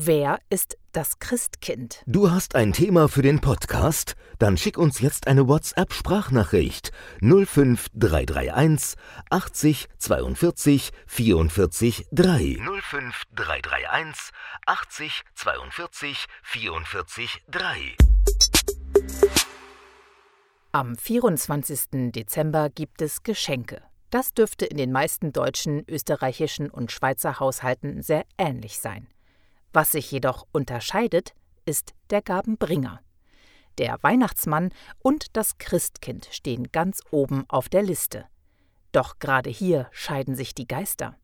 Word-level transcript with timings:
Wer 0.00 0.38
ist 0.48 0.78
das 0.92 1.18
Christkind? 1.18 2.04
Du 2.06 2.30
hast 2.30 2.54
ein 2.54 2.72
Thema 2.72 3.08
für 3.08 3.22
den 3.22 3.40
Podcast? 3.40 4.14
Dann 4.38 4.56
schick 4.56 4.78
uns 4.78 5.00
jetzt 5.00 5.26
eine 5.26 5.48
WhatsApp-Sprachnachricht 5.48 6.92
05331 7.20 8.96
80 9.28 9.88
42 9.98 10.92
44 11.08 12.06
3. 12.12 12.58
05331 12.80 14.30
80 14.66 15.22
42 15.34 16.26
44 16.44 17.42
3. 17.48 17.96
Am 20.70 20.96
24. 20.96 22.12
Dezember 22.12 22.70
gibt 22.70 23.02
es 23.02 23.24
Geschenke. 23.24 23.82
Das 24.10 24.32
dürfte 24.32 24.64
in 24.64 24.76
den 24.76 24.92
meisten 24.92 25.32
deutschen, 25.32 25.82
österreichischen 25.88 26.70
und 26.70 26.92
Schweizer 26.92 27.40
Haushalten 27.40 28.00
sehr 28.02 28.24
ähnlich 28.38 28.78
sein. 28.78 29.08
Was 29.72 29.92
sich 29.92 30.10
jedoch 30.10 30.46
unterscheidet, 30.52 31.34
ist 31.64 31.94
der 32.10 32.22
Gabenbringer. 32.22 33.00
Der 33.78 33.98
Weihnachtsmann 34.02 34.70
und 34.98 35.36
das 35.36 35.58
Christkind 35.58 36.28
stehen 36.30 36.72
ganz 36.72 37.02
oben 37.10 37.44
auf 37.48 37.68
der 37.68 37.82
Liste. 37.82 38.24
Doch 38.92 39.18
gerade 39.18 39.50
hier 39.50 39.88
scheiden 39.92 40.34
sich 40.34 40.54
die 40.54 40.66
Geister. 40.66 41.14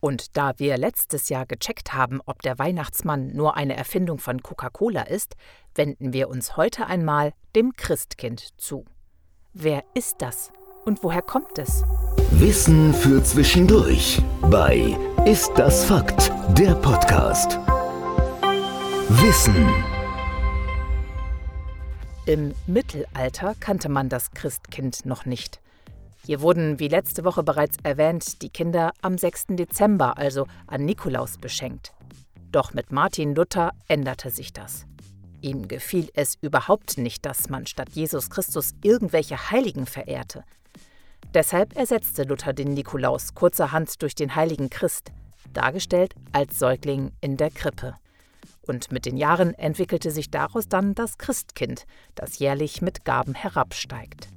Und 0.00 0.36
da 0.36 0.58
wir 0.58 0.78
letztes 0.78 1.28
Jahr 1.28 1.44
gecheckt 1.44 1.92
haben, 1.92 2.20
ob 2.24 2.40
der 2.42 2.58
Weihnachtsmann 2.58 3.28
nur 3.28 3.56
eine 3.56 3.76
Erfindung 3.76 4.18
von 4.18 4.42
Coca-Cola 4.42 5.02
ist, 5.02 5.36
wenden 5.74 6.12
wir 6.14 6.30
uns 6.30 6.56
heute 6.56 6.86
einmal 6.86 7.34
dem 7.54 7.74
Christkind 7.74 8.58
zu. 8.58 8.86
Wer 9.52 9.84
ist 9.94 10.22
das 10.22 10.52
und 10.86 11.04
woher 11.04 11.22
kommt 11.22 11.58
es? 11.58 11.84
Wissen 12.32 12.94
für 12.94 13.22
zwischendurch 13.22 14.22
bei 14.42 14.96
Ist 15.26 15.52
das 15.56 15.84
Fakt? 15.84 16.32
Der 16.56 16.74
Podcast. 16.74 17.58
Wissen. 19.12 19.66
Im 22.26 22.54
Mittelalter 22.68 23.56
kannte 23.58 23.88
man 23.88 24.08
das 24.08 24.30
Christkind 24.30 25.04
noch 25.04 25.26
nicht. 25.26 25.60
Hier 26.24 26.40
wurden, 26.40 26.78
wie 26.78 26.86
letzte 26.86 27.24
Woche 27.24 27.42
bereits 27.42 27.76
erwähnt, 27.82 28.40
die 28.40 28.50
Kinder 28.50 28.92
am 29.02 29.18
6. 29.18 29.46
Dezember, 29.48 30.16
also 30.16 30.46
an 30.68 30.84
Nikolaus, 30.84 31.38
beschenkt. 31.38 31.92
Doch 32.52 32.72
mit 32.72 32.92
Martin 32.92 33.34
Luther 33.34 33.72
änderte 33.88 34.30
sich 34.30 34.52
das. 34.52 34.86
Ihm 35.40 35.66
gefiel 35.66 36.08
es 36.14 36.38
überhaupt 36.40 36.96
nicht, 36.96 37.26
dass 37.26 37.48
man 37.48 37.66
statt 37.66 37.88
Jesus 37.90 38.30
Christus 38.30 38.74
irgendwelche 38.80 39.50
Heiligen 39.50 39.86
verehrte. 39.86 40.44
Deshalb 41.34 41.76
ersetzte 41.76 42.22
Luther 42.22 42.52
den 42.52 42.74
Nikolaus 42.74 43.34
kurzerhand 43.34 44.00
durch 44.02 44.14
den 44.14 44.36
heiligen 44.36 44.70
Christ, 44.70 45.10
dargestellt 45.52 46.14
als 46.30 46.60
Säugling 46.60 47.10
in 47.20 47.36
der 47.36 47.50
Krippe 47.50 47.96
und 48.70 48.92
mit 48.92 49.04
den 49.04 49.16
Jahren 49.16 49.52
entwickelte 49.54 50.12
sich 50.12 50.30
daraus 50.30 50.68
dann 50.68 50.94
das 50.94 51.18
Christkind, 51.18 51.86
das 52.14 52.38
jährlich 52.38 52.80
mit 52.80 53.04
Gaben 53.04 53.34
herabsteigt. 53.34 54.28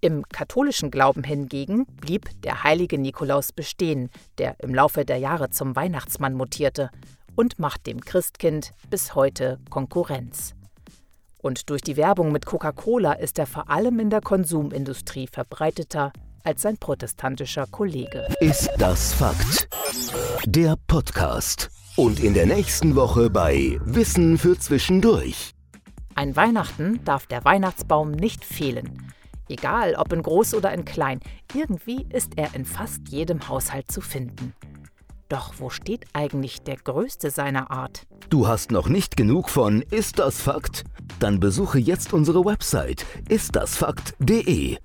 Im 0.00 0.24
katholischen 0.28 0.90
Glauben 0.90 1.22
hingegen 1.22 1.86
blieb 1.86 2.30
der 2.42 2.64
heilige 2.64 2.98
Nikolaus 2.98 3.52
bestehen, 3.52 4.10
der 4.38 4.58
im 4.58 4.74
Laufe 4.74 5.04
der 5.04 5.18
Jahre 5.18 5.50
zum 5.50 5.76
Weihnachtsmann 5.76 6.34
mutierte 6.34 6.90
und 7.36 7.60
macht 7.60 7.86
dem 7.86 8.00
Christkind 8.00 8.72
bis 8.90 9.14
heute 9.14 9.60
Konkurrenz. 9.70 10.54
Und 11.40 11.70
durch 11.70 11.82
die 11.82 11.96
Werbung 11.96 12.32
mit 12.32 12.44
Coca-Cola 12.44 13.12
ist 13.12 13.38
er 13.38 13.46
vor 13.46 13.70
allem 13.70 14.00
in 14.00 14.10
der 14.10 14.20
Konsumindustrie 14.20 15.28
verbreiteter 15.28 16.12
als 16.42 16.62
sein 16.62 16.76
protestantischer 16.76 17.66
Kollege. 17.68 18.26
Ist 18.40 18.68
das 18.78 19.12
Fakt? 19.12 19.68
Der 20.44 20.74
Podcast. 20.88 21.70
Und 22.00 22.18
in 22.18 22.32
der 22.32 22.46
nächsten 22.46 22.96
Woche 22.96 23.28
bei 23.28 23.78
Wissen 23.84 24.38
für 24.38 24.58
Zwischendurch. 24.58 25.50
Ein 26.14 26.34
Weihnachten 26.34 27.04
darf 27.04 27.26
der 27.26 27.44
Weihnachtsbaum 27.44 28.12
nicht 28.12 28.42
fehlen. 28.42 29.12
Egal 29.50 29.96
ob 29.96 30.10
in 30.14 30.22
groß 30.22 30.54
oder 30.54 30.72
in 30.72 30.86
klein, 30.86 31.20
irgendwie 31.52 32.06
ist 32.08 32.38
er 32.38 32.54
in 32.54 32.64
fast 32.64 33.10
jedem 33.10 33.46
Haushalt 33.50 33.92
zu 33.92 34.00
finden. 34.00 34.54
Doch 35.28 35.52
wo 35.58 35.68
steht 35.68 36.06
eigentlich 36.14 36.62
der 36.62 36.76
größte 36.76 37.30
seiner 37.30 37.70
Art? 37.70 38.06
Du 38.30 38.48
hast 38.48 38.70
noch 38.70 38.88
nicht 38.88 39.18
genug 39.18 39.50
von 39.50 39.82
Ist 39.82 40.20
das 40.20 40.40
Fakt? 40.40 40.84
Dann 41.18 41.38
besuche 41.38 41.78
jetzt 41.78 42.14
unsere 42.14 42.46
Website 42.46 43.04
istdasfakt.de 43.28 44.78